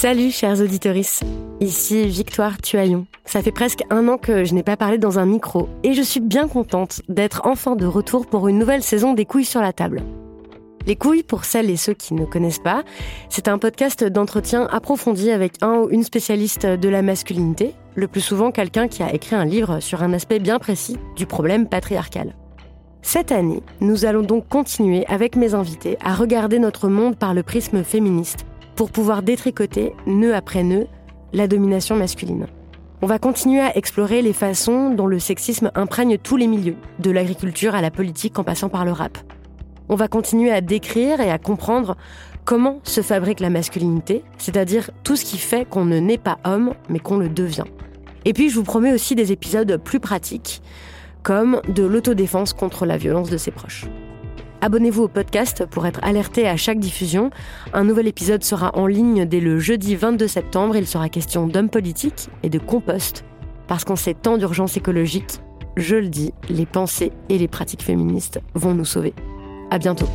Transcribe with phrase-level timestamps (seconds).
[0.00, 0.96] Salut chers auditeurs,
[1.60, 3.04] ici Victoire Tuaillon.
[3.26, 6.00] Ça fait presque un an que je n'ai pas parlé dans un micro et je
[6.00, 9.74] suis bien contente d'être enfin de retour pour une nouvelle saison des couilles sur la
[9.74, 10.02] table.
[10.86, 12.82] Les couilles, pour celles et ceux qui ne connaissent pas,
[13.28, 18.22] c'est un podcast d'entretien approfondi avec un ou une spécialiste de la masculinité, le plus
[18.22, 22.34] souvent quelqu'un qui a écrit un livre sur un aspect bien précis du problème patriarcal.
[23.02, 27.42] Cette année, nous allons donc continuer avec mes invités à regarder notre monde par le
[27.42, 28.46] prisme féministe
[28.80, 30.86] pour pouvoir détricoter, nœud après nœud,
[31.34, 32.46] la domination masculine.
[33.02, 37.10] On va continuer à explorer les façons dont le sexisme imprègne tous les milieux, de
[37.10, 39.18] l'agriculture à la politique en passant par le rap.
[39.90, 41.98] On va continuer à décrire et à comprendre
[42.46, 46.72] comment se fabrique la masculinité, c'est-à-dire tout ce qui fait qu'on ne naît pas homme,
[46.88, 47.64] mais qu'on le devient.
[48.24, 50.62] Et puis je vous promets aussi des épisodes plus pratiques,
[51.22, 53.84] comme de l'autodéfense contre la violence de ses proches.
[54.62, 57.30] Abonnez-vous au podcast pour être alerté à chaque diffusion.
[57.72, 60.76] Un nouvel épisode sera en ligne dès le jeudi 22 septembre.
[60.76, 63.24] Il sera question d'hommes politiques et de compost.
[63.68, 65.40] Parce qu'en ces temps d'urgence écologique,
[65.76, 69.14] je le dis, les pensées et les pratiques féministes vont nous sauver.
[69.70, 70.08] À bientôt.